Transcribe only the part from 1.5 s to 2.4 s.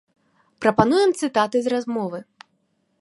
з размовы.